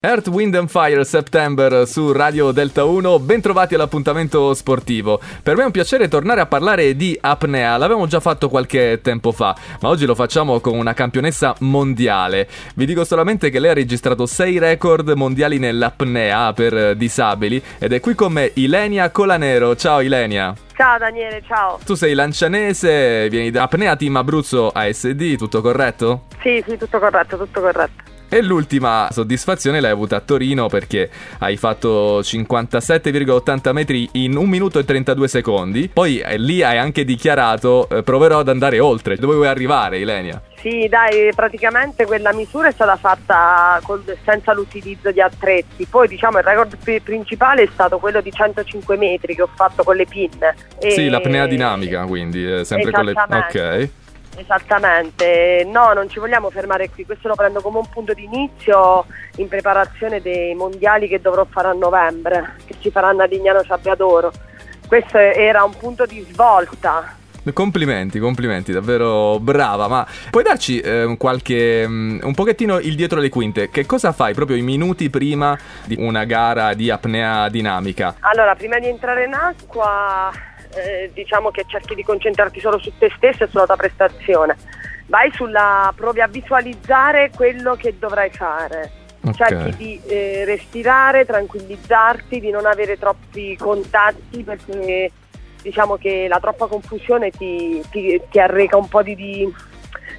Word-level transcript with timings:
Earth, 0.00 0.28
Wind 0.28 0.54
and 0.54 0.68
Fire 0.68 1.02
September 1.02 1.84
su 1.84 2.12
Radio 2.12 2.52
Delta 2.52 2.84
1, 2.84 3.18
bentrovati 3.18 3.74
all'appuntamento 3.74 4.54
sportivo. 4.54 5.20
Per 5.42 5.56
me 5.56 5.62
è 5.62 5.64
un 5.64 5.72
piacere 5.72 6.06
tornare 6.06 6.40
a 6.40 6.46
parlare 6.46 6.94
di 6.94 7.18
apnea, 7.20 7.76
l'abbiamo 7.76 8.06
già 8.06 8.20
fatto 8.20 8.48
qualche 8.48 9.00
tempo 9.02 9.32
fa, 9.32 9.56
ma 9.80 9.88
oggi 9.88 10.06
lo 10.06 10.14
facciamo 10.14 10.60
con 10.60 10.78
una 10.78 10.94
campionessa 10.94 11.52
mondiale. 11.62 12.46
Vi 12.76 12.86
dico 12.86 13.02
solamente 13.02 13.50
che 13.50 13.58
lei 13.58 13.72
ha 13.72 13.74
registrato 13.74 14.24
6 14.24 14.58
record 14.58 15.08
mondiali 15.16 15.58
nell'apnea 15.58 16.52
per 16.52 16.94
disabili 16.94 17.60
ed 17.80 17.92
è 17.92 17.98
qui 17.98 18.14
con 18.14 18.30
me 18.30 18.52
Ilenia 18.54 19.10
Colanero. 19.10 19.74
Ciao 19.74 20.00
Ilenia. 20.00 20.54
Ciao 20.76 20.96
Daniele, 20.96 21.42
ciao. 21.44 21.80
Tu 21.84 21.94
sei 21.94 22.14
lancianese, 22.14 23.28
vieni 23.28 23.50
da 23.50 23.64
Apnea 23.64 23.96
Team 23.96 24.14
Abruzzo 24.14 24.68
ASD, 24.68 25.36
tutto 25.36 25.60
corretto? 25.60 26.26
Sì, 26.40 26.62
sì, 26.64 26.76
tutto 26.76 27.00
corretto, 27.00 27.36
tutto 27.36 27.60
corretto. 27.60 28.16
E 28.30 28.42
l'ultima 28.42 29.08
soddisfazione 29.10 29.80
l'hai 29.80 29.90
avuta 29.90 30.16
a 30.16 30.20
Torino 30.20 30.68
perché 30.68 31.08
hai 31.38 31.56
fatto 31.56 32.20
57,80 32.20 33.72
metri 33.72 34.08
in 34.12 34.36
1 34.36 34.46
minuto 34.46 34.78
e 34.78 34.84
32 34.84 35.28
secondi. 35.28 35.88
Poi 35.88 36.18
eh, 36.18 36.36
lì 36.36 36.62
hai 36.62 36.76
anche 36.76 37.04
dichiarato 37.04 37.88
eh, 37.88 38.02
proverò 38.02 38.40
ad 38.40 38.48
andare 38.48 38.80
oltre. 38.80 39.16
Dove 39.16 39.34
vuoi 39.34 39.46
arrivare, 39.46 39.98
Ilenia? 39.98 40.42
Sì, 40.60 40.88
dai, 40.90 41.32
praticamente 41.34 42.04
quella 42.04 42.34
misura 42.34 42.68
è 42.68 42.72
stata 42.72 42.96
fatta 42.96 43.80
con, 43.82 44.02
senza 44.24 44.52
l'utilizzo 44.52 45.10
di 45.10 45.20
attrezzi. 45.22 45.86
Poi 45.86 46.06
diciamo 46.08 46.38
il 46.38 46.44
record 46.44 46.76
principale 47.02 47.62
è 47.62 47.68
stato 47.72 47.98
quello 47.98 48.20
di 48.20 48.30
105 48.30 48.96
metri 48.96 49.34
che 49.34 49.42
ho 49.42 49.50
fatto 49.54 49.82
con 49.84 49.96
le 49.96 50.04
pinne. 50.04 50.54
E... 50.80 50.90
Sì, 50.90 51.08
l'apnea 51.08 51.46
dinamica 51.46 52.04
quindi, 52.04 52.44
eh, 52.44 52.64
sempre 52.64 52.90
con 52.90 53.04
le... 53.04 53.12
Ok. 53.12 53.88
Esattamente, 54.38 55.66
no, 55.66 55.92
non 55.92 56.08
ci 56.08 56.20
vogliamo 56.20 56.48
fermare 56.50 56.88
qui, 56.90 57.04
questo 57.04 57.26
lo 57.26 57.34
prendo 57.34 57.60
come 57.60 57.78
un 57.78 57.88
punto 57.88 58.14
di 58.14 58.22
inizio 58.22 59.04
in 59.36 59.48
preparazione 59.48 60.22
dei 60.22 60.54
mondiali 60.54 61.08
che 61.08 61.20
dovrò 61.20 61.44
fare 61.44 61.68
a 61.68 61.72
novembre, 61.72 62.54
che 62.64 62.76
si 62.80 62.90
faranno 62.90 63.22
a 63.22 63.26
Lignano 63.26 63.64
Sabbiadoro. 63.64 64.32
Questo 64.86 65.18
era 65.18 65.64
un 65.64 65.76
punto 65.76 66.06
di 66.06 66.24
svolta. 66.30 67.16
Complimenti, 67.52 68.18
complimenti, 68.18 68.72
davvero 68.72 69.38
brava. 69.40 69.88
Ma 69.88 70.06
puoi 70.30 70.44
darci 70.44 70.80
eh, 70.80 71.14
qualche. 71.18 71.84
Um, 71.86 72.20
un 72.22 72.34
pochettino 72.34 72.78
il 72.78 72.94
dietro 72.94 73.20
le 73.20 73.30
quinte? 73.30 73.70
Che 73.70 73.86
cosa 73.86 74.12
fai 74.12 74.34
proprio 74.34 74.56
i 74.56 74.62
minuti 74.62 75.08
prima 75.10 75.58
di 75.84 75.96
una 75.98 76.24
gara 76.24 76.74
di 76.74 76.90
apnea 76.90 77.48
dinamica? 77.48 78.16
Allora, 78.20 78.54
prima 78.54 78.78
di 78.78 78.86
entrare 78.86 79.24
in 79.24 79.34
acqua 79.34 80.30
eh, 80.74 81.10
diciamo 81.12 81.50
che 81.50 81.64
cerchi 81.66 81.94
di 81.94 82.02
concentrarti 82.02 82.60
solo 82.60 82.78
su 82.78 82.92
te 82.98 83.10
stesso 83.16 83.44
e 83.44 83.48
sulla 83.48 83.66
tua 83.66 83.76
prestazione. 83.76 84.56
Vai 85.06 85.30
sulla, 85.32 85.92
provi 85.96 86.20
a 86.20 86.26
visualizzare 86.26 87.30
quello 87.34 87.74
che 87.74 87.96
dovrai 87.98 88.30
fare. 88.30 88.90
Okay. 89.20 89.34
Cerchi 89.34 89.76
di 89.76 90.00
eh, 90.06 90.44
respirare, 90.44 91.24
tranquillizzarti, 91.24 92.40
di 92.40 92.50
non 92.50 92.66
avere 92.66 92.98
troppi 92.98 93.56
contatti 93.56 94.44
perché 94.44 95.10
diciamo 95.60 95.96
che 95.96 96.26
la 96.28 96.38
troppa 96.38 96.66
confusione 96.66 97.30
ti, 97.30 97.82
ti, 97.90 98.20
ti 98.30 98.38
arreca 98.38 98.76
un 98.76 98.88
po' 98.88 99.02
di, 99.02 99.14
di 99.16 99.54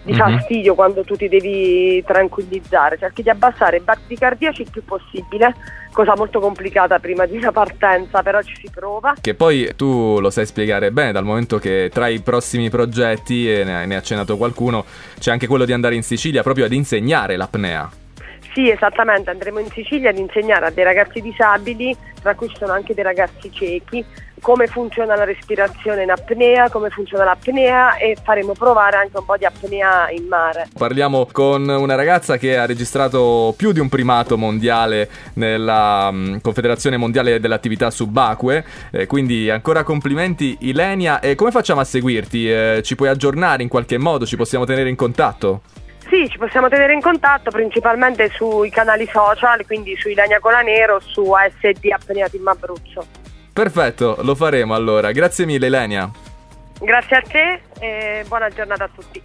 di 0.02 0.14
mm-hmm. 0.14 0.38
fastidio 0.38 0.75
quando 0.75 1.03
tu 1.03 1.16
ti 1.16 1.28
devi 1.28 2.03
tranquillizzare, 2.05 2.97
cerchi 2.97 3.22
di 3.22 3.30
abbassare 3.30 3.78
i 3.78 3.81
battiti 3.81 4.16
cardiaci 4.16 4.61
il 4.61 4.69
più 4.72 4.83
possibile, 4.83 5.56
cosa 5.91 6.16
molto 6.16 6.39
complicata 6.39 7.00
prima 7.00 7.25
di 7.25 7.38
una 7.38 7.52
partenza, 7.52 8.23
però 8.23 8.41
ci 8.41 8.56
si 8.56 8.69
prova. 8.73 9.16
Che 9.19 9.33
poi 9.33 9.72
tu 9.75 10.19
lo 10.19 10.30
sai 10.30 10.45
spiegare 10.45 10.91
bene, 10.91 11.11
dal 11.11 11.25
momento 11.25 11.58
che 11.58 11.89
tra 11.91 12.08
i 12.08 12.22
prossimi 12.22 12.69
progetti, 12.69 13.52
e 13.52 13.64
ne 13.64 13.83
hai 13.83 13.94
accennato 13.94 14.38
qualcuno, 14.38 14.86
c'è 15.19 15.31
anche 15.31 15.47
quello 15.47 15.66
di 15.66 15.73
andare 15.73 15.95
in 15.95 16.03
Sicilia 16.03 16.44
proprio 16.44 16.66
ad 16.66 16.73
insegnare 16.73 17.36
l'apnea. 17.36 17.98
Sì, 18.59 18.69
esattamente, 18.69 19.29
andremo 19.29 19.59
in 19.59 19.71
Sicilia 19.71 20.09
ad 20.09 20.17
insegnare 20.17 20.65
a 20.65 20.69
dei 20.69 20.83
ragazzi 20.83 21.21
disabili, 21.21 21.95
tra 22.21 22.35
cui 22.35 22.49
ci 22.49 22.57
sono 22.57 22.73
anche 22.73 22.93
dei 22.93 23.05
ragazzi 23.05 23.49
ciechi, 23.53 24.03
come 24.41 24.67
funziona 24.67 25.16
la 25.16 25.23
respirazione 25.23 26.03
in 26.03 26.11
apnea, 26.11 26.69
come 26.69 26.89
funziona 26.89 27.23
l'apnea 27.23 27.95
e 27.95 28.17
faremo 28.22 28.51
provare 28.51 28.97
anche 28.97 29.17
un 29.17 29.23
po' 29.23 29.38
di 29.38 29.45
apnea 29.45 30.09
in 30.09 30.28
mare. 30.28 30.67
Parliamo 30.78 31.25
con 31.31 31.69
una 31.69 31.95
ragazza 31.95 32.35
che 32.35 32.57
ha 32.57 32.66
registrato 32.66 33.53
più 33.56 33.72
di 33.72 33.79
un 33.79 33.88
primato 33.88 34.38
mondiale 34.38 35.09
nella 35.35 36.09
um, 36.11 36.41
Confederazione 36.41 36.97
Mondiale 36.97 37.39
dell'Attività 37.39 37.89
Subacquee, 37.89 38.66
eh, 38.91 39.07
quindi 39.07 39.50
ancora 39.50 39.84
complimenti 39.84 40.57
Ilenia 40.59 41.22
e 41.22 41.35
come 41.35 41.51
facciamo 41.51 41.79
a 41.79 41.85
seguirti? 41.85 42.51
Eh, 42.51 42.81
ci 42.84 42.97
puoi 42.97 43.07
aggiornare 43.07 43.63
in 43.63 43.69
qualche 43.69 43.97
modo? 43.97 44.25
Ci 44.25 44.35
possiamo 44.35 44.66
tenere 44.66 44.89
in 44.89 44.97
contatto? 44.97 45.61
Sì, 46.09 46.28
ci 46.28 46.40
possiamo 46.40 46.70
tenere 46.70 46.94
in 46.94 47.02
contatto 47.02 47.52
principalmente 47.52 48.30
sui 48.30 48.72
canali 48.72 49.08
social, 49.12 49.64
quindi 49.66 49.96
su 49.96 50.09
Ilenia 50.09 50.40
Colanero, 50.40 51.00
su 51.00 51.31
ASD 51.31 51.88
Apnea 51.92 52.28
Team 52.28 52.47
Abruzzo. 52.47 53.06
Perfetto, 53.53 54.18
lo 54.22 54.34
faremo 54.34 54.74
allora. 54.74 55.12
Grazie 55.12 55.46
mille 55.46 55.68
Ilenia. 55.68 56.09
Grazie 56.80 57.18
a 57.18 57.22
te 57.22 57.62
e 57.80 58.24
buona 58.28 58.50
giornata 58.50 58.86
a 58.86 58.90
tutti. 58.94 59.22